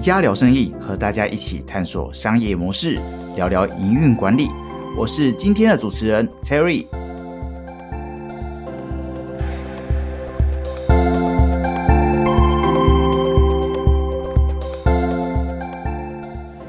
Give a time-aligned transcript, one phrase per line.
[0.00, 2.98] 家聊生意，和大家一起探索商业模式，
[3.36, 4.48] 聊聊营运管理。
[4.96, 6.86] 我是今天的主持人 Terry。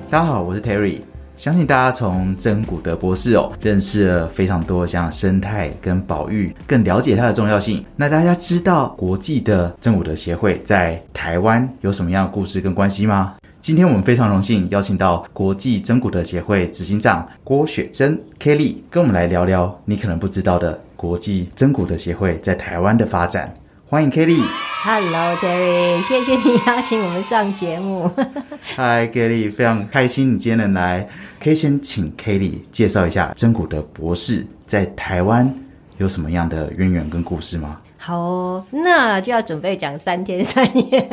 [0.10, 1.00] 大家好，我是 Terry。
[1.42, 7.84] 相信大家从真古德博士哦，认识了非常多像生态跟保育，更了解它的重要性。
[7.96, 13.38] 那大家知道国际的真古德协会在台湾有什么样的故事跟关系吗？
[13.60, 23.52] 今天我们非常荣幸邀请到国际真古德协会执行长郭雪珍 Kelly，跟我们来聊聊你可能不知道的国际真古德协会在台湾的发展。
[23.92, 24.42] 欢迎 Kelly。
[24.86, 28.10] Hello Jerry，谢谢你邀请我们上节目。
[28.78, 31.06] Hi，Kelly，非常开心你今天能来。
[31.44, 35.54] 可以先请 Kelly 介绍一下真古德博士在台湾
[35.98, 37.82] 有什么样的渊源跟故事吗？
[37.98, 41.10] 好哦，那就要准备讲三天三夜，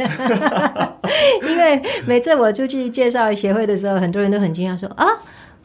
[1.43, 5.05] 因为每次我出去介绍协会的时候，很多人都很惊讶说啊，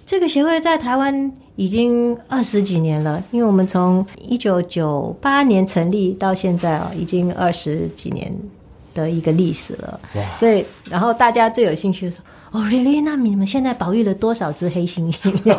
[0.05, 8.31] 这个协会在台湾已经二十几年了，因为我们从一九九八年成立到现在哦，已经二十几年
[8.93, 9.99] 的一个历史了。
[10.39, 12.19] 所以，然后大家最有兴趣的说。
[12.53, 13.01] 哦、oh,，really？
[13.03, 15.33] 那你们现在保育了多少只黑猩猩？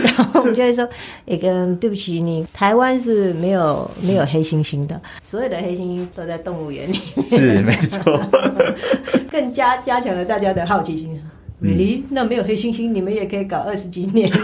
[0.00, 0.88] 然后我们就会说，
[1.26, 7.26] 那个对不起，你台湾是没有没有黑猩猩的，所有的黑猩猩都在动物园里面。
[7.28, 8.18] 是没错，
[9.30, 11.20] 更加加强了大家的好奇心。
[11.62, 14.30] really？、嗯、那没有黑猩猩，你们也可以搞二十几年。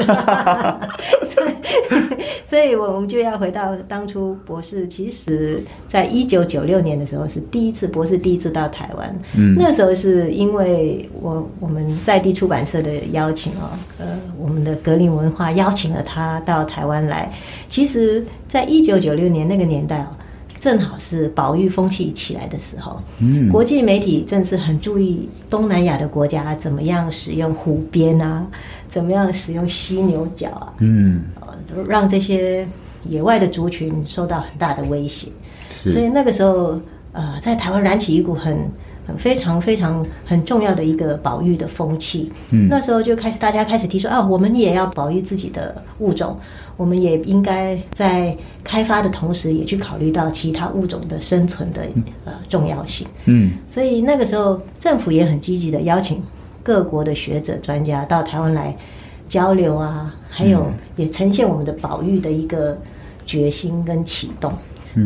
[1.24, 1.50] 所以，
[2.46, 9.14] 所以我们就要回到当初博士，其实在一九九六年的时候是第一次博士第一次到台湾。
[9.34, 14.06] 嗯，那时候是因为我我们在地出版社的邀请哦，呃，
[14.38, 17.32] 我们的格林文化邀请了他到台湾来。
[17.68, 20.06] 其实，在一九九六年那个年代哦。
[20.62, 28.46] 正好是保育风气起来的时候，嗯，国际媒体正是很注意东南亚的国家怎么样使用湖边啊，
[28.88, 32.64] 怎么样使用犀牛角啊，嗯，呃，让这些
[33.08, 35.26] 野外的族群受到很大的威胁，
[35.68, 36.80] 所以那个时候，
[37.10, 38.70] 呃，在台湾燃起一股很很
[39.18, 46.38] 非常非常很重要的一个保育的风气，嗯，那时候就开始大家开始提出啊，我们也要保育自己的物种。
[46.78, 51.82] 我们也应该在开发的同时，也去考虑到其他物种的生存的
[52.24, 53.06] 呃重要性。
[53.26, 56.22] 嗯，所以那个时候政府也很积极的邀请
[56.62, 58.74] 各国的学者专家到台湾来
[59.28, 62.76] 交流啊，还有也呈现我们的保育的一个
[63.26, 64.52] 决心跟启动。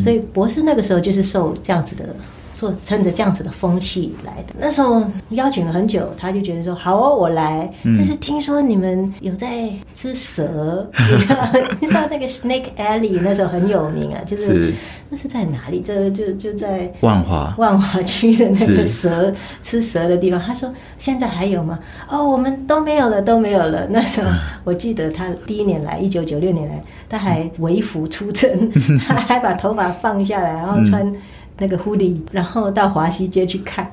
[0.00, 2.14] 所以博士那个时候就是受这样子的。
[2.56, 7.70] 做趁着这样子的风气来的，那时候邀请了很久，他就觉得说好哦，我来。
[7.84, 11.36] 但是听说你们有在吃蛇，你知道？
[11.78, 14.72] 你知道那个 Snake Alley 那时候很有名啊，就是
[15.10, 15.82] 那是在哪里？
[15.84, 19.30] 这就就在万华万华区的那个蛇
[19.60, 20.40] 吃蛇的地方。
[20.40, 21.78] 他说现在还有吗？
[22.08, 23.86] 哦，我们都没有了，都没有了。
[23.90, 24.30] 那时候
[24.64, 28.72] 我记得他第一年来，一九九六年来，他还微服出征，
[29.06, 31.14] 他还把头发放下来，然后穿。
[31.58, 33.90] 那个 hoodie，然后到华西街去看，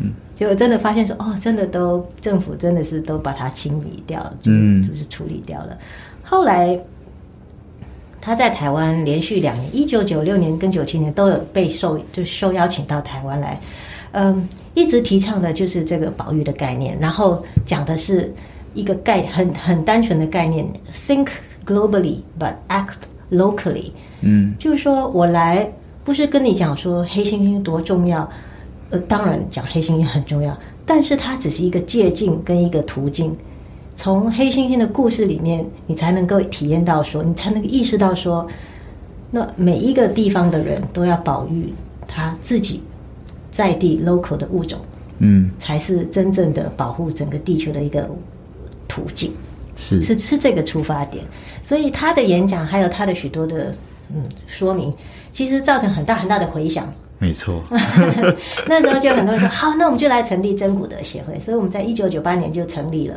[0.00, 5.78] 嗯，结果真的发现说，哦，真的都政府真的是都把它清理掉，就是就是处理掉了。
[6.24, 6.76] 后来
[8.20, 13.60] 他在台湾连续两年，一九九六年跟九七年都有被受就受邀请到台湾来，
[14.10, 18.34] 嗯，一直提倡的就是这个保育的概念，然后讲的是
[18.74, 20.66] 一个概很很单纯的概念
[21.06, 21.28] ，think
[21.64, 22.96] globally but act
[23.30, 23.92] locally，
[24.22, 25.70] 嗯，就是说我来。
[26.08, 28.26] 不是跟你讲说黑猩猩多重要，
[28.88, 33.36] 呃，当然讲黑猩猩很重要，但是它只是一个借镜跟一个途径。
[33.94, 38.48] 从黑猩猩的故事里面，你才能够体验到说，你才能意识到说，
[39.30, 41.74] 那每一个地方的人都要保育
[42.06, 42.80] 他自己
[43.50, 44.80] 在地 local 的物种，
[45.18, 48.08] 嗯，才是真正的保护整个地球的一个
[48.88, 49.30] 途径。
[49.76, 51.22] 是是是这个出发点，
[51.62, 53.74] 所以他的演讲还有他的许多的
[54.08, 54.90] 嗯说明。
[55.38, 57.62] 其实造成很大很大的回响，没错。
[58.66, 61.38] 那时候就很多人说好，那我们就来成立真古德协会。
[61.38, 63.14] 所以我们在一九九八年就成立了。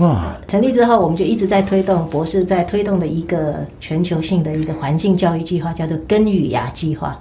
[0.00, 0.36] 哇！
[0.48, 7.16] 成立之后，我们就一直在推动博士在推动的一个全球性的一个环境教育计划，叫做根与芽计划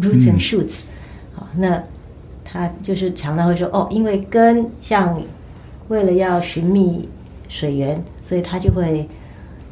[0.00, 0.86] （Roots and Shoots）。
[1.34, 1.82] 好，那
[2.42, 5.20] 他就是常常会说哦，因为根像
[5.88, 7.06] 为了要寻觅
[7.46, 9.06] 水源，所以它就会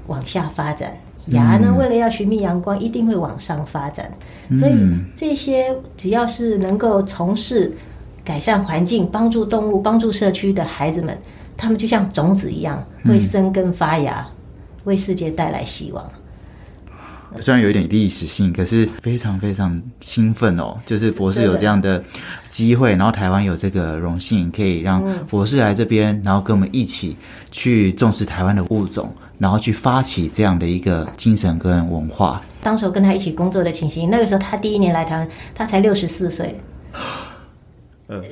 [0.08, 0.93] 往下发展。
[1.26, 4.11] 芽呢，为了要寻觅阳光，一定会往上发展。
[4.56, 4.72] 所以
[5.14, 7.72] 这些只要是能够从事
[8.25, 11.17] 改善环境、帮助动物、帮助社区的孩子们，
[11.56, 14.26] 他们就像种子一样，会生根发芽，
[14.84, 16.05] 为世界带来希望。
[17.40, 20.76] 虽然有一点历史性，可是非常非常兴奋哦。
[20.84, 22.02] 就是博士有这样的
[22.49, 27.16] 机会，然后台湾有这个荣幸，可以让博士来这边，然后跟我们一起
[27.52, 32.40] 去重视台湾的物种，然后去发起这样的一个精神跟文化。
[32.62, 36.60] 当时跟他一起工作的情形，那个时候他第一年来台湾，他才六十四岁。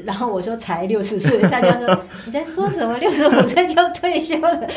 [0.05, 2.99] 然后我说才六十岁， 大家说你在说什么？
[2.99, 4.69] 六十五岁就退休了？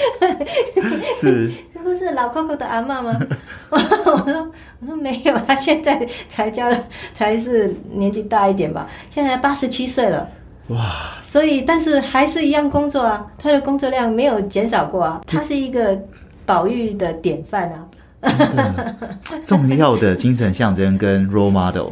[1.19, 3.19] 是， 这不是老 Coco 的阿妈吗？
[3.71, 6.71] 我说我说没有，他现在才交
[7.15, 10.29] 才是年纪大一点吧，现在八十七岁了。
[10.67, 11.17] 哇！
[11.23, 15.99] 所以但是还是一样工作啊，他的工作量没有减少过啊，他是一个
[16.45, 17.87] 保育的典范啊。
[19.43, 21.89] 重要的精神象征跟 role model，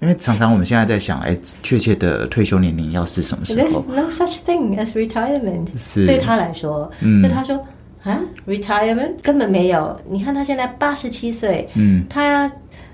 [0.00, 5.68] 因为常常我们现在在想，哎，确切的退休年龄要是什么时候？There's no such thing as retirement。
[5.78, 6.90] 是对他来说，
[7.22, 7.64] 那他说
[8.02, 8.18] 啊
[8.48, 9.96] ，retirement 根本没有。
[10.08, 12.50] 你看他现在八十七岁，嗯，他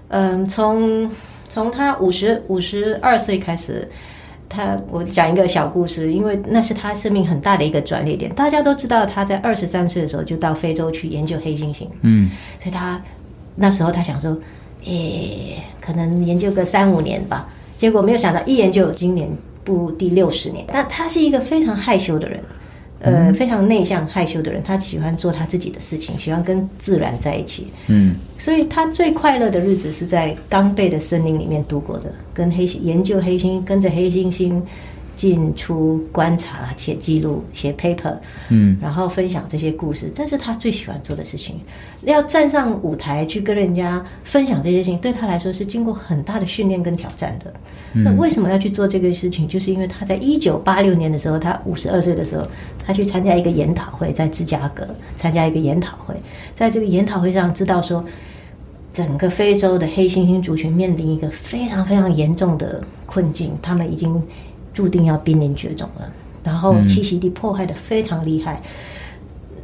[0.09, 1.11] 嗯，从
[1.49, 3.91] 从他五十五十二岁开始。
[4.53, 8.31] 他，我讲一个小故事，因为那是他生命很大的一个转捩点。
[8.35, 11.87] 大家都知道，他在二十三岁的时候就到非洲去研究黑猩猩。
[12.03, 13.01] 嗯，所以他
[13.57, 14.37] 那时候他想说，
[14.85, 17.49] 诶，可能研究个三五年吧。
[17.79, 19.29] 结果没有想到，一研究今年
[19.65, 20.65] 步入第六十年。
[20.73, 22.39] 那他是一个非常害羞的人。
[23.03, 27.67] 呃，非常内向害羞的人，他喜欢做他自己的事情，喜欢跟自然在一起。
[27.89, 34.61] 嗯，所以他最快乐的日子是在刚贝的森林里面度过的，跟黑研究黑猩，跟着黑猩猩。
[35.15, 38.17] 进出观察且记录写 paper，
[38.49, 41.57] 嗯，然后分享这些故事，这是他最喜欢做的事情。
[42.03, 47.53] 要站上舞台去跟人家分享这些事情，对他来说是经过很大的训练跟挑战的。
[47.93, 49.47] 那为什么要去做这个事情？
[49.47, 52.45] 就是因为他在一九八六年的时候，他五十二岁的时候，
[52.85, 56.15] 他去参加一个研讨会，在芝加哥参加一个研讨会，
[56.55, 58.05] 在这个研讨会上知道说，
[58.93, 64.21] 整个非洲的黑猩猩族群面临一个非常非常严重的困境，他们已经。
[64.73, 66.11] 注定要濒临绝种了，
[66.43, 68.63] 然后栖息地破坏的非常厉害。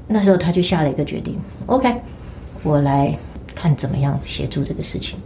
[0.06, 1.94] 那时候他就下了一个决定：OK，
[2.62, 3.16] 我来
[3.54, 5.18] 看怎么样协助这个事情。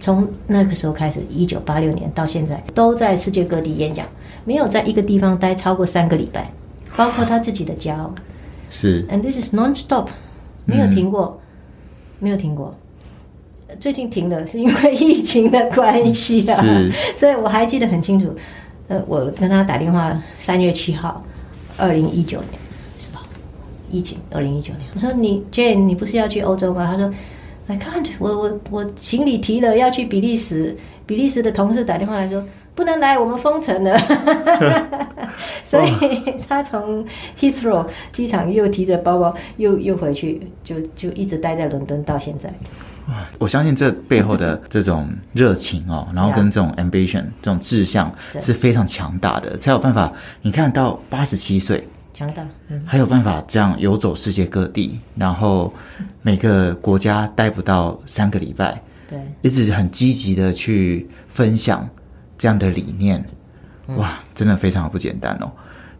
[0.00, 4.06] 从那个时候开始，一九八六年到现在，都在世界各地演讲，
[4.44, 6.50] 没有在一个地方待超过三个礼拜，
[6.96, 8.08] 包括他自己的家。
[8.70, 10.06] 是，And this is non-stop，
[10.64, 11.40] 没有停过，
[12.20, 12.74] 没有停过。
[13.80, 16.54] 最近停了，是因为疫情的关系啊。
[16.62, 18.32] 是，所以我还记得很清楚。
[18.88, 21.22] 呃，我跟他打电话，三月七号，
[21.76, 22.52] 二零一九年，
[22.98, 23.22] 是吧？
[23.90, 24.88] 疫情，二零一九年。
[24.94, 26.86] 我说你 Jane，你不是要去欧洲吗？
[26.90, 27.12] 他说
[27.66, 30.74] ，I can't，我我我行李提了要去比利时，
[31.04, 32.42] 比利时的同事打电话来说
[32.74, 33.98] 不能来，我们封城了。
[35.66, 35.90] 所以
[36.48, 37.04] 他从
[37.38, 42.50] Heathrow 机场又提着包包又又回去，就就一直待在伦敦到现在。
[43.38, 50.12] 我相信这背后的这种热情哦，然后跟这种 ambition 这种志向是非常强大的，才有办法。
[50.42, 52.46] 你看到八十七岁，强大，
[52.84, 55.72] 还有办法这样游走世界各地，然后
[56.20, 58.78] 每个国家待不到三个礼拜，
[59.08, 61.88] 对，一直很积极的去分享
[62.36, 63.24] 这样的理念，
[63.96, 65.50] 哇，真的非常不简单哦。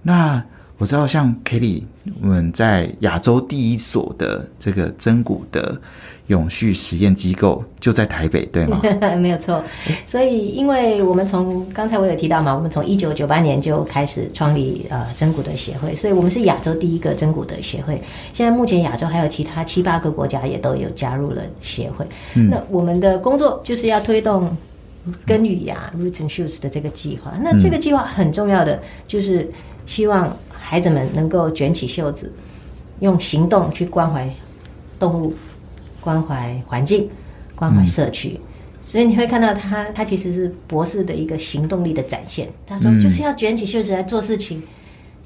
[0.03, 0.43] 那
[0.77, 1.85] 我知道，像 Kelly，
[2.21, 5.81] 我们在亚洲第一所的这个真骨的。
[6.29, 8.81] 永续实验机构就在台北，对吗？
[9.19, 9.63] 没有错。
[10.07, 18.01] 所以，因为我们从刚才我有提到嘛，我们从一九九八年就开始创立呃真骨的协会，所以我们是亚洲第一个真骨的协会。
[18.33, 22.07] 现在目前亚洲还有其他七八个国家也都有加入了协会。
[22.35, 24.55] 那我们的工作就是要推动
[25.25, 27.33] 根语呀 （Roots and Shoots） 的这个计划。
[27.41, 29.51] 那这个计划很重要的就是
[29.87, 32.31] 希望孩子们能够卷起袖子，
[33.01, 34.29] 用行动去关怀
[34.99, 35.33] 动物。
[36.01, 37.09] 关怀环境，
[37.55, 38.41] 关怀社区，
[38.81, 42.49] 所以你会看到他，他其实是博士的一个行动力的展现。
[42.67, 44.63] 他说，就是要卷起袖子来做事情，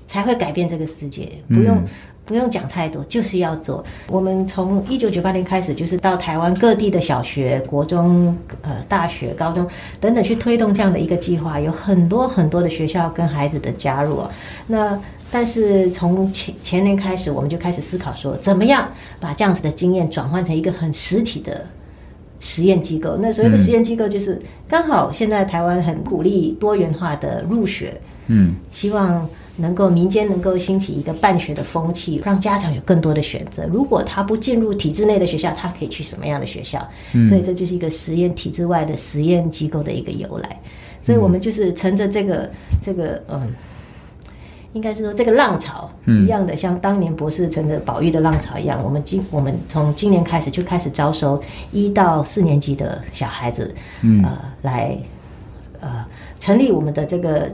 [0.07, 1.31] 才会改变这个世界。
[1.49, 1.83] 不用
[2.25, 3.85] 不用讲太多，就是要做。
[4.09, 9.69] 我们从一九九八年开始，就是到台湾各地的小学、国中、呃大学、高中
[10.01, 14.19] 等等去推动这样的一个计划，有很多很多的学校跟孩子的加入。
[14.19, 14.31] 啊
[14.67, 14.99] 那
[15.33, 21.65] 但是从前前年开始，我们就开始思考说，怎么样把这样子的经验转换成一个很实体的
[22.39, 23.17] 实验机构。
[23.19, 33.67] 那所谓的实验机构，就是刚好现在台湾很鼓励多元化的入学，嗯，希望能够民间能够兴起一个办学的风气，让家长有更多的选择。
[33.73, 36.87] 如果他不进入体制内的学校，他可以去什么样的学校？
[37.27, 40.61] 所以这就是一个实验体制外的实验机构的一个由来。
[41.03, 42.51] 所以我们就是乘着这个
[42.83, 43.51] 这个嗯。
[44.73, 46.25] 应该是说这个浪潮嗯。
[46.25, 54.23] 一样的，像当年博士生的保育的浪潮一样，我们今我们从今年开始就开始招收一到四年级的小孩子，嗯。
[54.25, 54.97] 呃，来
[55.81, 56.05] 呃
[56.41, 57.51] 成立我们的这个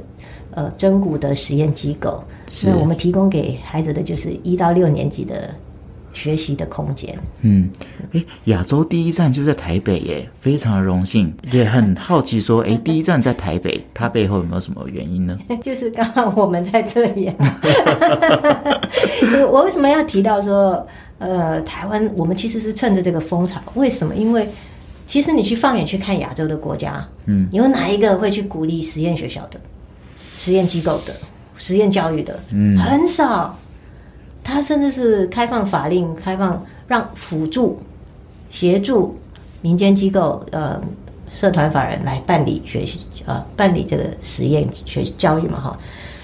[0.53, 2.23] 呃真骨的实验机构。
[2.47, 2.69] 是。
[2.69, 5.51] 那我们提供给孩子的就是一到六年级的
[6.19, 7.17] 学习的空间。
[7.43, 7.71] 嗯，
[8.13, 15.39] 诶，亚洲第一站就在台北耶，非常的荣幸，也很好奇说，诶，第一站在台北， 它背后有没有什么原因呢？
[15.63, 17.61] 就是刚好我们在这里、啊。
[19.33, 20.85] 我 我为什么要提到说，
[21.19, 24.15] 呃，台湾我们其实是趁着这个风潮，为什么？
[24.17, 24.49] 因为
[25.07, 29.61] 其实你去放眼去看亚洲的国家，嗯，有哪一个会去鼓励实验学校的、
[30.37, 31.15] 实验机构的、
[31.57, 32.39] 实验教育的？
[32.53, 33.57] 嗯很少。
[34.49, 37.81] 他甚至是开放法令，开放让辅助、
[38.51, 39.19] 协助
[39.61, 40.81] 民间机构、呃
[41.31, 45.79] 社团法人来办理学习，呃办理这个实验学习教育嘛，哈，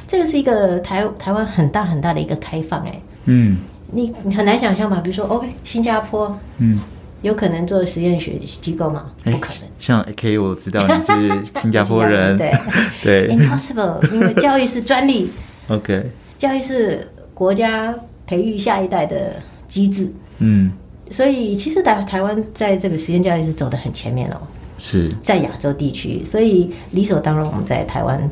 [0.08, 3.58] 这个是一个台台湾很大很大的一个开放、哎，嗯。
[3.92, 5.00] 你你很难想象吧？
[5.04, 6.80] 比如说，OK，新加坡嗯，
[7.22, 9.12] 有可能做实验学机构吗？
[9.24, 9.68] 诶不可能。
[9.78, 12.50] 像 A K，我知道你是新加坡人， 对。
[13.04, 15.30] 对，impossible，因为教育是专利，，
[15.68, 17.94] OK，教育是国家
[18.26, 19.34] 培育下一代的
[19.68, 20.70] 机制，嗯，
[21.10, 24.36] 所以其实台台湾在这个实验教育是走得很前面哦，
[24.78, 28.30] 是，在亚洲地区，所以理所当然我们在台湾，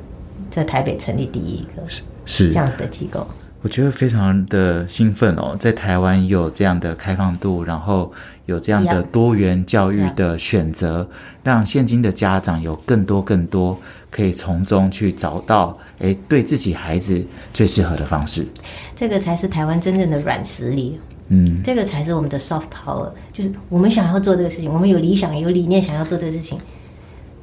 [0.50, 2.49] 在台北成立第一个是是。
[2.49, 3.26] 这，样子的机构。
[3.62, 8.12] 我觉得非常的兴奋哦，在台湾有这样的开放度，然后
[8.46, 11.08] 有这样的多元教育的选择
[11.44, 13.78] 让现今的家长有更多更多
[14.12, 18.47] 可以从中去找到，诶，对自己孩子最适合的方式。
[18.95, 21.61] 这个才是台湾真正的软实力，嗯。
[21.64, 26.59] 这个才是我们的 soft power，就是我们想要做这个事情，我们有理想、有理念，想要做这个事情，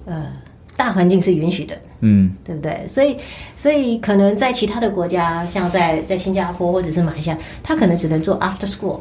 [0.06, 0.28] 呃，
[0.78, 2.32] 大环境是允许的，嗯。
[2.46, 2.88] 对不对？
[2.88, 3.18] 所以，
[3.58, 9.00] 所以可能在其他的国家，像在在新加坡或者是马来西亚，他可能只能做 after school，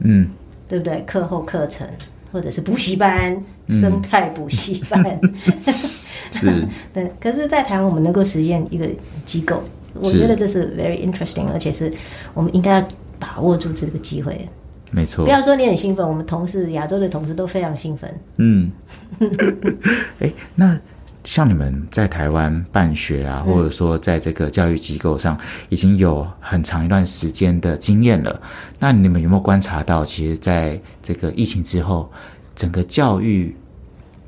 [0.00, 0.28] 嗯。
[0.66, 1.00] 对不对？
[1.06, 1.86] 课后课程
[2.32, 3.80] 或者是补习班、嗯。
[3.80, 5.20] 生态补习班，
[6.32, 7.10] 是 对。
[7.20, 8.88] 可是，在台湾我们能够实现一个
[9.24, 9.62] 机构，
[9.94, 11.92] 我是觉得这是 very interesting，而且是
[12.32, 12.88] 我们应该要
[13.18, 14.48] 把握住这个机会。
[14.90, 15.30] 没错不。
[15.30, 18.14] 要说你很兴奋，我们同事亚洲的同事都非常兴奋。
[18.36, 18.70] 嗯，
[20.20, 20.78] 哎，那
[21.24, 25.36] 像你们在台湾办学啊，或者说在这个教育机构上，
[25.68, 28.40] 已经有很长一段时间的经验了。
[28.78, 32.12] 那你们有没有观察到，其实在这个疫情之后，
[32.54, 33.56] 整个教育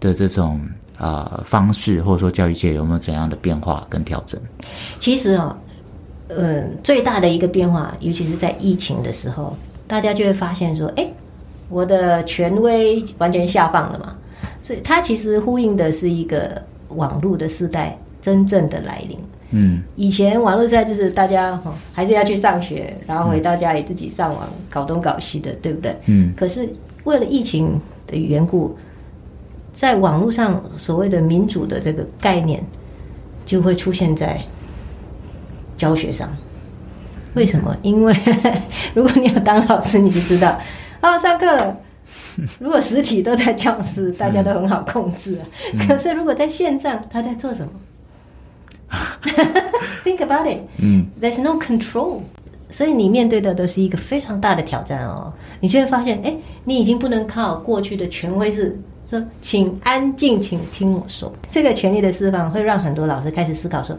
[0.00, 0.60] 的这种
[0.98, 4.40] 呃方式，或者说教育界有没有怎样的变化跟调整？
[4.98, 5.56] 其实哦，
[6.28, 11.06] 嗯，最大的一个变化，尤其是在疫情的时候，大家就会发现说，哎，
[11.68, 14.14] 我的权威完全下放了嘛。
[14.60, 19.16] 所以它其实呼应的是一个网络的时代真正的来临。
[19.50, 25.96] 嗯以前网络时代就是大家哈、还是要去上学，然后回到家里自己上网搞东搞西的，对不对？
[26.06, 26.68] 嗯可是
[27.04, 28.76] 为了疫情的缘故，
[29.76, 32.64] 在网络上所谓的民主的这个概念
[33.44, 34.40] 就会出现在
[35.76, 36.34] 教学上。
[37.34, 37.76] 为什么？
[37.84, 38.16] 因为
[38.94, 40.58] 如果你有当老师，你就知道，
[41.02, 41.76] 哦，上课
[42.58, 45.44] 如果实体都在教室，大家都很好控制啊。
[45.86, 47.72] 可是如果在线上，他在做什么？
[50.02, 50.60] Think about it.
[50.78, 52.20] 嗯 There's no control，
[52.70, 55.34] 所以你面对的都是一个非常大的挑战哦。
[55.60, 61.32] 你就会发现，哎，你已经不能靠过去的权威是说，请安静，请听我说。
[61.48, 63.96] 这个权利的释放会让很多老师开始思考说，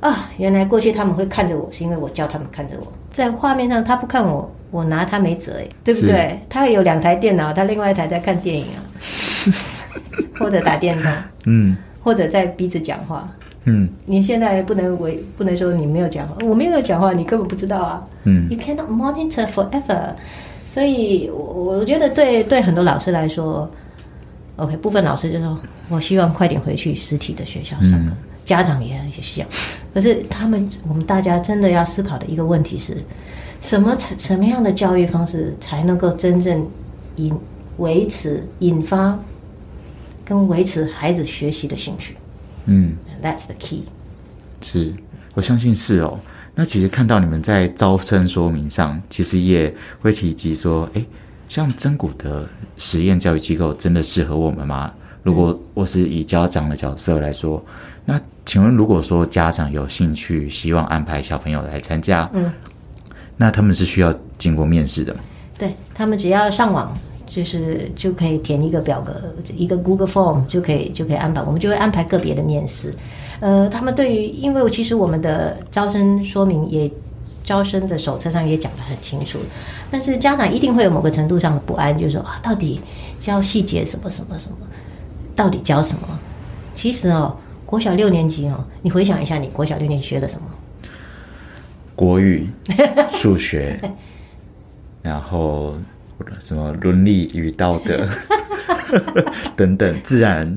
[0.00, 2.92] 啊，原来过去他们会看着我，是因为我教他们看着我。
[3.12, 6.38] 在画面上他不看我，我拿他没辙哎，对不对？
[6.48, 8.78] 他有两台电脑，他另外一台在看电影啊，
[10.38, 11.12] 或者打电动，
[11.46, 13.28] 嗯或者在彼此讲话。
[13.66, 18.06] 嗯你现在不能为不能说你没有讲话，我没有讲话，你根本不知道啊。
[18.24, 20.10] 嗯 You cannot monitor forever。
[20.66, 21.38] 所以，我
[21.78, 23.70] 我觉得对对很多老师来说
[24.56, 25.58] ，OK，部分老师就说，
[25.88, 29.46] 我希望快点回去实体的学校上课，嗯家长也也想。
[29.94, 33.02] 可是他们，我们大家真的要思考的一个问题是，
[33.60, 36.68] 什么才什么样的教育方式才能够真正
[37.16, 37.34] 引
[37.78, 39.18] 维持、引发
[40.26, 42.16] 跟维持孩子学习的兴趣
[42.66, 42.94] 嗯。
[43.22, 43.84] ？That's the key。
[44.60, 44.92] 是，
[45.32, 46.20] 我相信是哦。
[46.54, 51.02] 那其实看到你们在招生说明上，其实也会提及说，诶，
[51.48, 54.92] 像真古的实验教育机构真的适合我们吗？
[55.22, 57.64] 如果我是以家长的角色来说，
[58.04, 62.52] 那请问，如果说家长有兴趣，希望安排小朋友来参加，嗯，
[63.36, 65.20] 那他们是需要经过面试的吗？
[65.56, 66.94] 对他们只要上网
[67.26, 69.14] 就是就可以填一个表格，
[69.56, 72.94] 一个 Google Form 就可以就可以安排，我们就会安排个别的面试。
[73.40, 76.90] 呃，他们对于，因为其实我们的招生说明也
[77.44, 79.38] 招生的手册上也讲得很清楚，
[79.90, 82.80] 但是家长一定会有某个程度上的不安，就是说啊，到底
[83.20, 84.56] 教细节什么什么什么，
[85.36, 86.18] 到底教什么？
[86.74, 87.36] 其实哦，
[87.66, 90.46] 国小六年级哦，你回想一下，你国小六年级学的什么？
[91.94, 92.48] 国语、
[93.12, 93.78] 数学，
[95.02, 95.74] 然后
[96.40, 98.08] 什么伦理与道德
[99.54, 100.56] 等等，自然。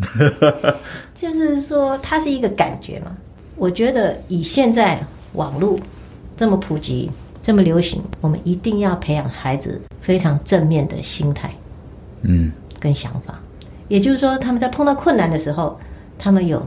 [1.14, 3.16] 就是说，它是一个感觉嘛。
[3.56, 5.00] 我觉得以现在
[5.34, 5.78] 网络
[6.38, 11.50] 这么普及、这么流行，我们一定要培养孩子非常正面的心态，
[12.22, 13.40] 嗯，跟想法。
[13.88, 15.80] 也就是说，他们在碰到困难的时候，
[16.18, 16.66] 他们有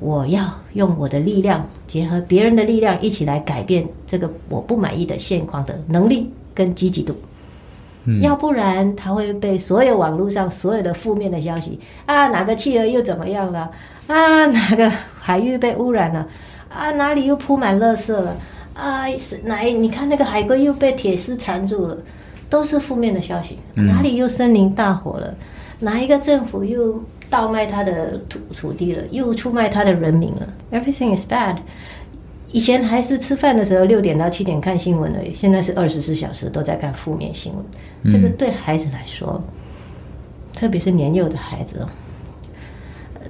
[0.00, 7.14] 我要用我的力量结合别人的力量，一起来改变这个我不满意的现况的能力跟积极度。
[8.20, 13.70] 要不然他会被所有网络上所有的负面的消息啊，哪个企鹅又怎么样了？
[14.08, 16.28] 啊，哪个海域被污染了？
[16.68, 18.36] 啊，哪里又铺满垃圾了
[18.74, 19.60] 啊，是哪？
[19.62, 21.96] 你看那个海龟又被铁丝缠住了，
[22.50, 23.58] 都是负面的消息。
[23.74, 25.34] 哪里又森林大火了？
[25.80, 29.02] 哪一个政府又倒卖他的土土地了？
[29.10, 31.56] 又出卖他的人民了？Everything is bad。
[32.50, 38.12] 以前还是吃饭的时候六点到七点看新闻而已，现在是二十四小时都在看负面新闻。
[38.12, 39.42] 这个对孩子来说，
[40.52, 41.84] 特别是年幼的孩子，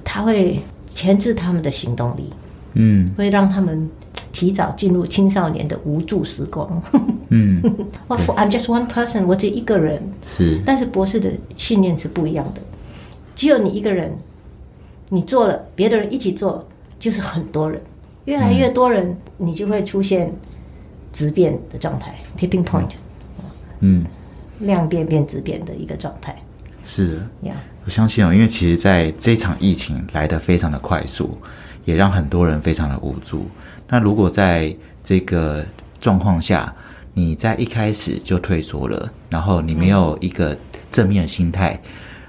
[0.03, 0.59] 他会
[0.89, 2.29] 牵制他们的行动力，
[2.73, 3.89] 嗯，会让他们
[4.35, 6.83] 提早进入青少年的无助时光。
[7.29, 7.63] 嗯，
[8.09, 10.03] 哇，I'm just one person，我只一个人。
[10.25, 12.61] 是，但是博士的信念是不一样的，
[13.33, 14.13] 只有你一个人，
[15.07, 16.67] 你做了，别的人一起做，
[16.99, 17.81] 就是很多人，
[18.25, 20.29] 越来越多人，你就会出现
[21.13, 22.89] 质变的状态，tipping point，
[23.79, 24.03] 嗯，
[24.59, 26.35] 量变变质变的一个状态。
[26.83, 31.37] 是呀，我相信哦，因为其实在这场疫情来得非常的快速，
[31.85, 33.45] 也让很多人非常的无助。
[33.87, 35.65] 那如果在这个
[36.01, 36.73] 状况下，
[37.13, 40.57] 你在一开始就退缩了，然后你没有一个
[40.91, 41.79] 正面心态，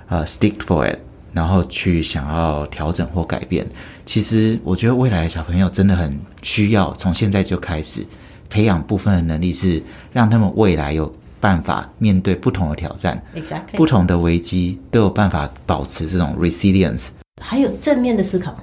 [0.08, 0.98] 呃，stick for it，
[1.32, 3.66] 然后去想要调整或改变，
[4.04, 8.06] 其实我觉得未来的小朋友真的很需要从现在就开始
[8.48, 13.20] 培养部分的能力，是让他们未来有办法面对不同的挑战。
[13.34, 17.08] Exactly，不同的危机都有办法保持这种 resilience。
[17.42, 18.56] 还有正面的思考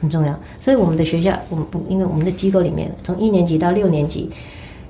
[0.00, 0.38] 很重要。
[0.60, 4.30] 所以我们的学校，我们不因为我们的机构里面，从一年级到六年级，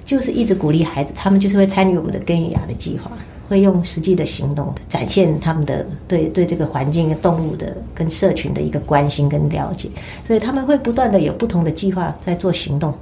[0.04, 3.10] 就是一直鼓励孩子，他们就是会参与我们的根与芽的计划，
[3.48, 9.88] 会用实际的行动展现他们的对对这个环境、动物的跟社群的一个关心跟了解。
[10.26, 12.94] 所以他们会不断的有不同的计划在做行动，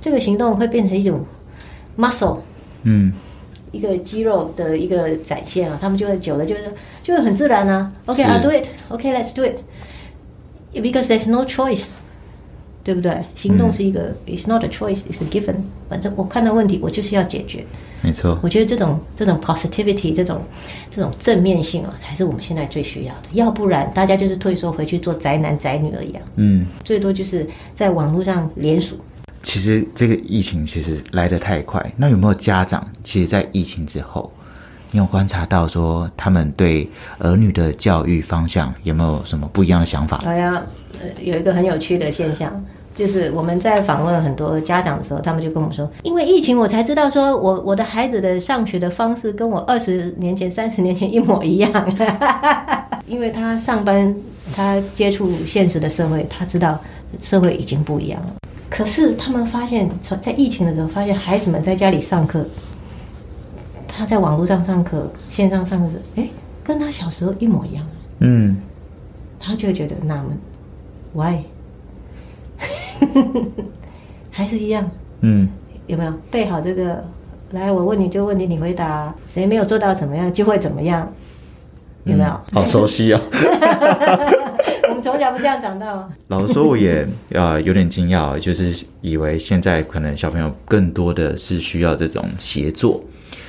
[0.00, 1.20] 这个行动会变成一种
[1.98, 2.38] muscle。
[2.84, 3.12] 嗯，
[3.72, 6.62] 一个肌肉的一个展现啊，他们就会久了就是
[7.02, 7.90] 就会很自然啊。
[8.06, 8.68] OK，I'll、do it.
[8.88, 9.56] OK，let's、do it.
[10.74, 11.84] Because there's no choice，
[12.84, 13.24] 对不对？
[13.34, 15.54] 行动是一个、i t s not a choice, it's a given。
[15.88, 17.64] 反正我看到问题，我就是要解决。
[18.02, 20.42] 没错，我觉得这种这种 positivity，这种
[20.90, 23.22] 这种正面性啊，才是我们现在最需要的。
[23.32, 28.98] 要不然，大家就是退缩回去做宅男宅女而已啊，嗯，最多就是在网络上联署。
[29.42, 31.92] 其实这个疫情其实来得太快。
[31.96, 34.30] 那有没有家长，其实，在疫情之后，
[34.90, 40.22] 你有观察到说他们对儿女的教育方向有没有什么不一样的想法？
[40.24, 40.62] 哎呀，
[41.00, 51.70] 呃，有一个很有趣的现象，就是我们在访问很多家长的时候，他们就跟我们说，因为疫情，我才知道说我我的孩子的上学的方式跟我二十年前、三十年前一模一样，
[53.06, 54.14] 因为他上班，
[54.54, 56.78] 他接触现实的社会，他知道
[57.20, 58.28] 社会已经不一样了。
[58.68, 59.88] 可是他们发现，
[60.22, 62.44] 在疫情的时候，发现孩子们在家里上课，
[63.96, 66.28] 他在网络上上课、线上上课，哎，
[66.62, 67.82] 跟他小时候一模一样。
[68.18, 68.58] 嗯，
[69.40, 70.38] 他就会觉得纳闷
[71.14, 71.38] ，why？
[74.30, 74.90] 还是一样，
[75.22, 75.48] 嗯，
[75.86, 77.02] 有没有背好这个？
[77.52, 81.10] 来，我问你这个问题，你回答，谁没有做到怎么样，就会怎么样？
[82.04, 82.40] 有没有？
[82.52, 83.20] 好熟悉哦。
[84.90, 86.12] 我们从小不这样长大吗？
[86.28, 93.02] 老实说，我也呃有点惊讶，就是以为现在可能小朋友更多的是需要这种协作，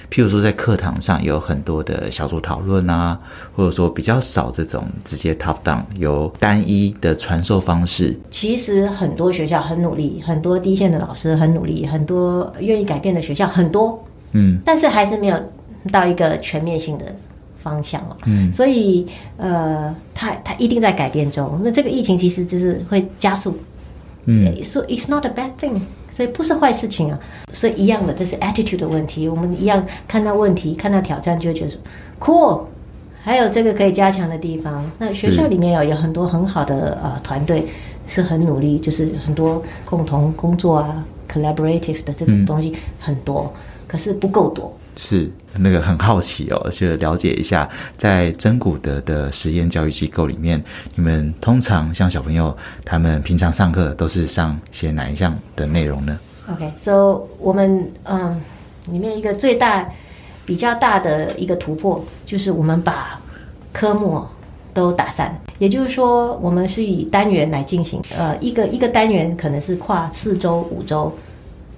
[0.09, 3.19] 譬如说在课堂上有很多的小组讨论啊，
[3.55, 8.17] 或者说比较少这种直接 top down 有单一的传授方式。
[8.31, 15.37] 其实很多学校很努力，很多第一线的老师很努力，很多愿意改变的学校很多，嗯但是还是没有
[15.91, 17.05] 到一个全面性的
[17.61, 18.15] 方向哦。
[18.25, 21.59] 嗯所以呃，它它一定在改变中。
[21.63, 23.57] 那这个疫情其实就是会加速。
[24.29, 25.79] 嗯，So it's not a bad thing，
[26.17, 27.19] 所以不是坏事情啊。
[27.53, 29.29] 所以一样的，这是 attitude 的问题。
[29.29, 31.79] 我们一样看到问题、看到挑战，就会觉得说
[32.19, 32.61] cool。
[33.21, 34.83] 还有这个可以加强的地方。
[34.97, 37.67] 那学校里面有有很多很好的呃团队，
[38.07, 43.53] 是很努力，就是很多共同工作啊，collaborative 的这种东西很多，
[43.85, 44.75] 可是不够多。
[44.97, 50.61] 是那个很好奇哦，就了解一下，在真古德的实验教育机构里面，
[50.95, 56.19] 你们通常像小朋友，他们平常上课都是上些哪一项的内容呢
[56.51, 58.41] ？OK，so 我们嗯，
[58.91, 59.89] 里面一个最大。
[60.47, 63.19] 比较大的一个突破就是我们把
[63.73, 64.23] 科目
[64.73, 68.01] 都打散，也就是说，我们是以单元来进行。
[68.17, 71.13] 呃，一个一个单元可能是跨四周、五周，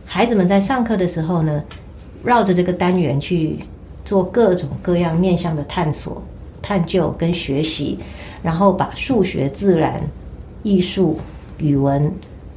[0.05, 1.63] 孩子们在上课的时候呢，
[2.23, 3.57] 绕着这个单元去
[4.03, 6.21] 做各种各样面向的探索、
[6.61, 7.97] 探究跟学习，
[8.41, 10.01] 然后把数学、自然、
[10.63, 11.19] 艺术、
[11.57, 12.11] 语文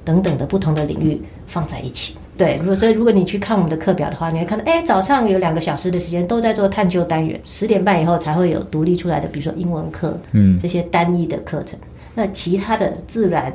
[0.05, 2.16] 等等的不同的领域放在一起。
[2.35, 11.79] 对，如果所以如果你去看我们的课表的话，你会看到，哎，早上有两个小时的时间都在做探究单元，十点半以后才会有独立出来的，比如说英文课，嗯，这些单一的课程。
[12.14, 13.53] 那其他的自然、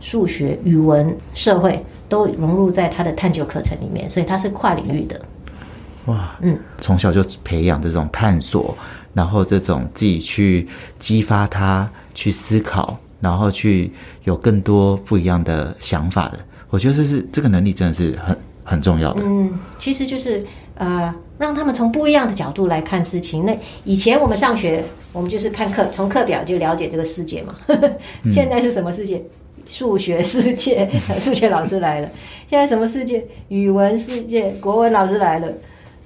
[0.00, 5.18] 数学、语文、社会都融入在他的探究课程里面，所以它是跨领域的。
[6.08, 8.76] 哇，嗯，从小就培养这种探索，
[9.14, 10.66] 然后这种自己去
[10.98, 13.92] 激发他去思考，然后去
[14.24, 16.38] 有更多不一样的想法的。
[16.70, 19.22] 我觉得这是这个能力真的是很很重要的。
[19.24, 20.44] 嗯，其实就是
[20.76, 23.44] 呃，让他们从不一样的角度来看事情。
[23.44, 27.54] 那以前我们上学，我们就是看课，从课表就了解这个世界嘛。
[28.30, 29.22] 现在是什么世界？
[29.66, 30.88] 数学世界，
[31.20, 32.08] 数学老师来了。
[32.46, 33.22] 现在什么世界？
[33.48, 35.48] 语文世界，国文老师来了。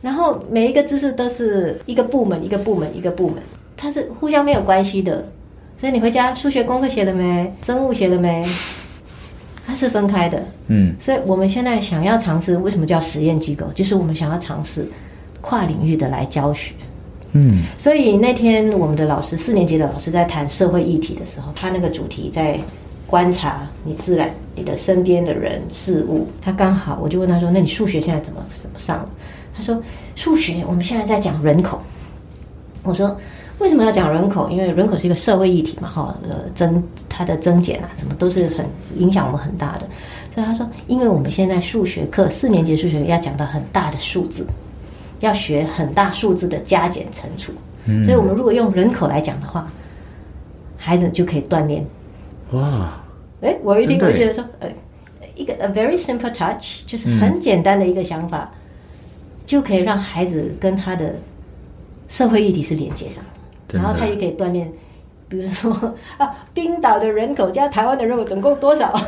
[0.02, 3.36] 然后每一个知识都是一个部门，一个部门，一个部门，
[3.76, 5.26] 它是互相没有关系的。
[5.78, 7.50] 所以你回家数学功课写了没？
[7.62, 8.44] 生物写了没？
[9.64, 13.64] 它是分开的，嗯，所以我们现在想要尝试，为什么叫实验机构？
[13.76, 14.84] 就是我们想要尝试
[15.40, 16.72] 跨领域的来教学，
[17.32, 22.58] 嗯，所以那天我们的老师四年级的老师在谈社会议题的时候，他那个主题在
[23.06, 26.26] 观察你自然、你的身边的人事物。
[26.40, 29.08] 他刚好我就问他说：“那你数学现在怎么怎么上？”
[29.54, 29.82] 他说
[30.14, 31.80] ：“数学我们现在在讲人口。”
[32.82, 33.16] 我说。
[33.58, 34.50] 为什么要讲人口？
[34.50, 39.82] 因为人口是一个社会议题嘛，哈，呃，增它的增减啊，什么都是很影响我们很大的。
[40.34, 44.44] 所以他说，因为我们现在数学课四年级数学要讲到很大的数字，
[45.20, 47.52] 要学很大数字的加减乘除，
[48.02, 49.70] 所以我们如果用人口来讲的话，
[50.76, 51.86] 孩子就可以锻炼。
[52.52, 53.00] 哇！
[53.42, 54.68] 哎，我一听就觉得说，呃，
[55.36, 58.50] 一个 a very simple touch，就是很简单的一个想法，
[59.52, 61.14] 就可以让孩子跟他的
[62.08, 63.22] 社会议题是连接上
[63.68, 63.78] 的。
[63.78, 64.66] 然后他也可以锻炼，
[65.28, 65.70] 比如说
[66.16, 68.98] 啊，冰岛的人口加台湾的人口总共多少？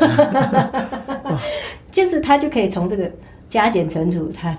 [1.90, 3.10] 就是他就可以从这个
[3.48, 4.54] 加减乘除，他。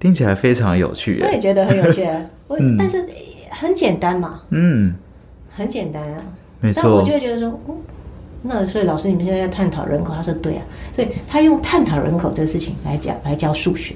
[0.00, 1.20] 听起来非常有趣。
[1.22, 2.08] 我也觉得很有趣，
[2.48, 3.06] 我但是
[3.50, 4.94] 很简单嘛，嗯，
[5.50, 6.24] 很简单啊，
[6.60, 6.82] 没错。
[6.82, 7.76] 但我就会觉得说，哦，
[8.40, 10.62] 那所以老师你们现在在探讨人口，他说对啊，
[10.94, 13.94] 所以他用探讨人口这个事情来讲来教数学，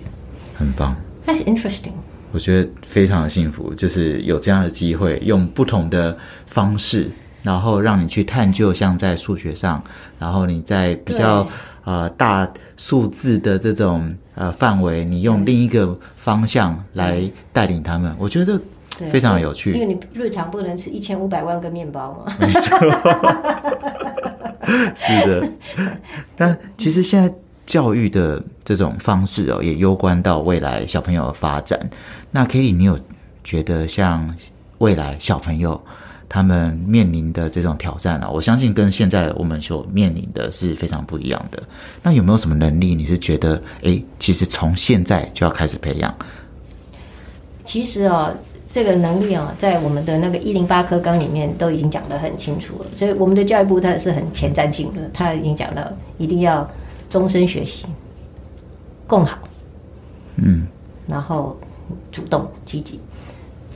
[0.59, 1.93] 很棒，That's interesting。
[2.33, 7.11] 我觉得非常的幸福，就是有这样的机会，用不同的方式，
[7.43, 9.83] 然后让你去探究，像在数学上，
[10.19, 11.47] 然后你在比较
[11.85, 18.15] 呃大数字的这种呃范围，你用另一个方向来带领他们。
[18.19, 18.61] 我觉得这
[19.09, 22.27] 非常有趣，因为你日常不能吃一千五百万个面包嘛。
[22.39, 22.79] 没错，
[24.95, 25.49] 是的。
[26.37, 27.33] 但其实现在。
[27.67, 31.79] 教育的这种方式哦，也攸关到未来小朋友的发展。
[32.31, 32.97] 那 Kitty，你有
[33.43, 34.33] 觉得像
[34.79, 35.81] 未来小朋友
[36.29, 38.31] 他们面临的这种挑战啊？
[38.31, 41.61] 我相信跟现在我们所面临的是非常不一样的。
[42.03, 46.15] 那有没有什么能力，你是觉得哎，其实从现在就要开始培养？
[47.65, 48.33] 其实哦，
[48.71, 52.87] 这个能力哦，在我们的那个一零八课纲里面都已经讲得很清楚了。
[52.95, 55.83] 所以我们的教育部它是很前瞻性的，他已经讲到
[56.17, 56.69] 一定要。
[57.09, 57.87] 终身学习，
[59.07, 59.39] 共好，
[60.37, 60.67] 嗯，
[61.07, 61.57] 然后
[62.11, 63.01] 主动积极，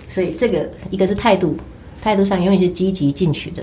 [0.08, 1.56] 所以这个一个是态度，
[2.02, 3.62] 态度上永远是积极进取的，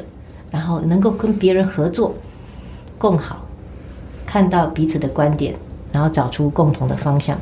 [0.50, 2.16] 然后能够跟别人合作
[2.98, 3.46] 共好，
[4.26, 5.54] 看到彼此的观点，
[5.92, 7.38] 然后找出共同的方向，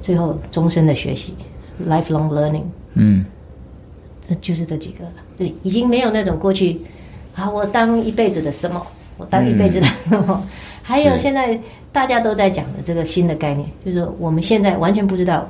[0.00, 1.34] 最后终身的学习
[1.88, 3.24] ，lifelong learning，嗯，
[4.20, 5.04] 这就是这几个，
[5.36, 6.80] 对，已经没有那种过去，
[7.34, 8.86] 啊，我当一辈子的什么，
[9.18, 10.46] 我当一辈子的什么。
[10.90, 11.58] 还有现在
[11.92, 15.48] 大家都在讲的这个新的概念，就是我们现在完全不知道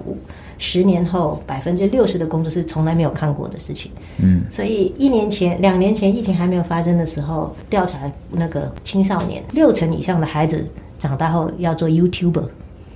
[0.58, 3.90] 十年后百分之六十的工作是从来没有看过的事情。
[4.18, 7.98] 嗯所以一年前、两年前疫情还没有发生的时候，调查
[8.30, 10.66] 那个青少年，六成以上的孩子
[10.98, 12.44] 长大后要做 YouTuber。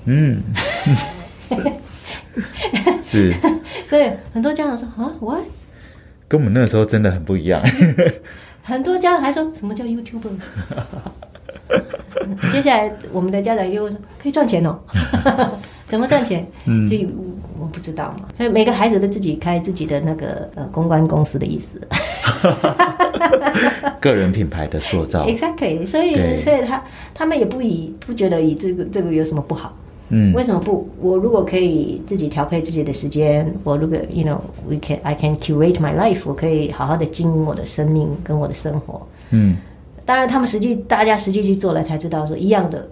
[0.04, 0.42] 嗯，
[3.02, 3.32] 是
[3.88, 5.44] 所以很多家长说啊，what？
[6.28, 7.62] 跟我们那个时候真的很不一样。
[8.62, 10.28] 很多家长还说什么叫 YouTuber？
[12.50, 14.78] 接下来我们的家长又说可以赚钱哦，
[15.86, 16.46] 怎么赚钱？
[16.66, 17.06] 嗯所以
[17.58, 18.28] 我不知道嘛。
[18.36, 21.80] 所以每个孩子都自己开自己的那个呃公关公司的意思。
[24.00, 26.82] 个人品牌的塑造，Exactly，所对以所以他
[27.14, 29.72] 他们也不以不觉得以这个这个有什么不好。
[30.10, 30.86] 嗯为什么不？
[31.00, 39.06] 我如果可以自己调配自己的时间，我如果 you know we can I can curate my life，我可以好好的经营我的生命跟我的生活。
[39.30, 39.56] 嗯
[40.06, 42.86] 当然，他们实际大家实际去做了才知道说一样的，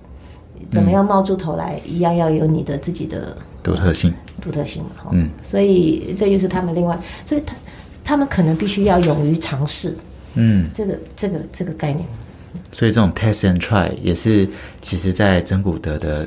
[0.70, 4.90] 怎么样冒出头来，一样要有你的自己的独特性，独特性嘛。
[4.96, 7.55] 哈嗯，所以这就是他们另外，所以他
[8.03, 9.94] 他们可能必须要勇于尝试
[10.35, 12.07] 嗯，这个这个这个概念。
[12.70, 14.48] 所以这种 test and try 也是，
[14.81, 16.27] 其实在真古德的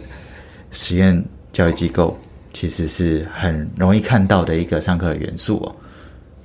[0.72, 2.16] 实验教育机构，
[2.54, 5.76] 其实是很容易看到的一个上课的元素哦。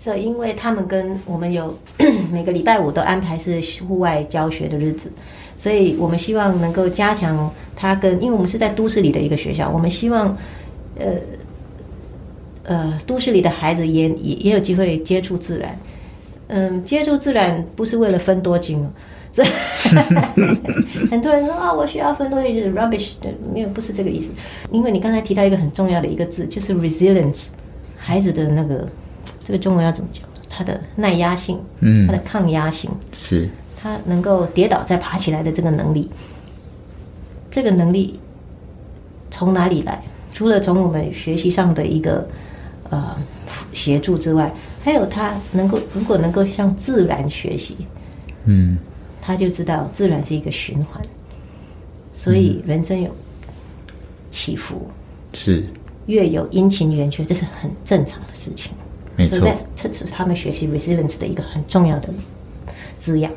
[0.01, 1.77] 这，因为他们跟我们有
[2.33, 5.13] 每个礼拜五都安排是户外教学的日子，
[5.59, 10.35] 所以我们希望能够加强他跟，因为我们是在都市里的一个学校，我们希望，
[10.99, 11.13] 呃，
[12.65, 15.79] 呃，都市里的孩子也也也有机会接触自然。
[16.49, 18.89] 嗯，接触自然不是为了分多金哦，
[19.31, 19.49] 所 以
[21.09, 24.33] 很多人说啊、我需要分多金就是 rubbish 的，没有不是这个意思。
[24.73, 27.49] 因为你刚才提到一个很重要的一个字，就是 resilience，
[27.97, 28.89] 孩子的那个
[29.51, 30.23] 这个中文要怎么讲？
[30.49, 36.09] 它的耐压性，嗯它的抗压性，是，它能够跌倒再爬起来的这个能力，
[37.51, 38.21] 这个能力
[39.29, 40.05] 从哪里来？
[40.33, 42.29] 除了从我们学习上的一个
[42.91, 43.17] 呃
[43.73, 47.77] 协助之外，还有他能够如果能够向自然学习，
[48.45, 48.79] 嗯
[49.21, 51.03] 他就知道自然是一个循环，
[52.13, 53.11] 所以人生有
[54.31, 54.89] 起伏，
[55.33, 55.67] 是，
[56.07, 58.71] 月有阴晴圆缺，这是很正常的事情。
[59.21, 62.09] 没错所以，这这是他们学习 resilience 的一个很重要的
[62.99, 63.31] 滋养。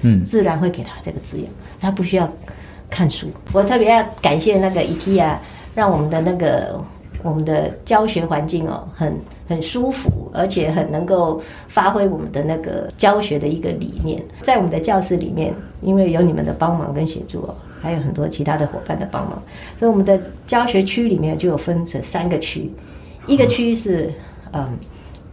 [0.00, 1.46] 嗯自然会给他这个滋养，
[1.80, 2.32] 他不需要
[2.88, 3.26] 看书。
[3.52, 5.36] 我特别要感谢那个 IKEA，
[5.74, 6.80] 让我们的那个
[7.24, 9.12] 我们的教学环境哦，很
[9.48, 14.22] 很舒服，而且很能够发挥我们的那个教学的一个理念。
[14.40, 19.42] 在我们的教室里面，因为有你们的帮忙跟协助哦，还有很多其他的伙伴的帮忙，
[19.76, 22.70] 所以我们的教学区里面就有分成三个区，
[23.26, 24.12] 一个区是
[24.52, 24.78] 嗯。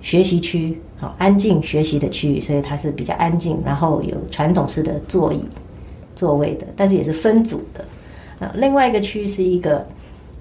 [0.05, 5.43] 学习区，好安静学习的区域，所以它是比较安静，然后有传统式的座椅、
[6.15, 7.83] 座位的，但是也是分组的。
[8.37, 9.83] 呃，另外一个区是一个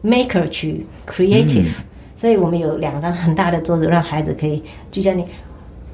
[0.05, 1.70] maker 区 （creative），、
[2.14, 5.29] 所以我们有两张很大的桌子，让孩子可以就在那里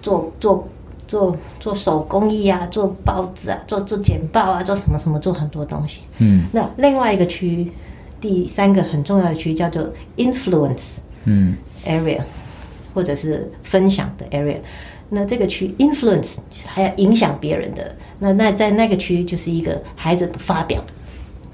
[0.03, 0.67] 做做
[1.07, 6.01] 做做手工艺啊，做报纸啊，做做简报啊，做什么什么，做很多东西。
[6.19, 7.71] 嗯那另外一个区，
[8.21, 10.97] 第三个很重要的区叫做 influence。
[11.25, 11.55] 嗯
[11.87, 12.19] area，
[12.95, 14.59] 或者是分享的 area。
[15.13, 20.81] 那这个区 influence 还要影响别人的，那那在那个区就是一个孩子发表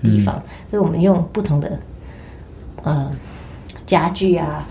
[0.03, 0.35] 的地方，
[0.71, 1.79] 所以我们用不同的
[2.83, 3.11] 呃
[3.87, 4.69] 家具啊、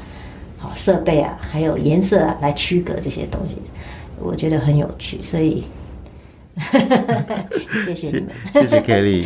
[0.60, 3.56] 好设备啊，还有颜色啊来区隔这些东西，
[4.20, 5.64] 我觉得很有趣，所以
[7.86, 8.30] 谢谢你们。
[8.54, 9.26] 谢谢 Kelly，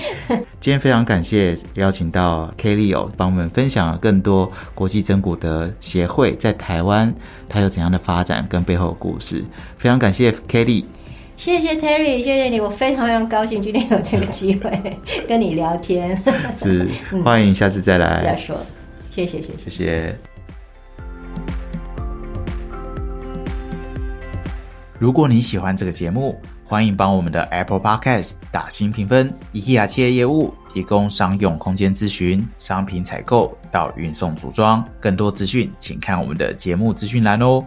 [0.60, 7.14] 今天非常感谢邀请到 Kelly 哦，帮我们分享了更多国际真古德协会在台湾
[7.48, 9.44] 它有怎样的发展跟背后的故事。
[9.78, 10.86] 非常感谢 Kelly，
[11.38, 16.20] 谢谢 Terry，谢谢你，我非常非常高兴今天有这个机会 跟你聊天。
[16.62, 16.88] 是
[17.24, 18.58] 欢迎下次再不要来，说，
[19.12, 19.70] 谢谢谢谢。
[19.70, 20.16] 谢谢。
[24.98, 29.34] 如果你喜欢这个节目，欢迎帮我们的 Apple Podcast 打新评分。
[29.54, 37.66] IKEA 企业业务提供商用空间咨询、商品采购到运送组装，更多资讯请看我们的节目资讯栏哦。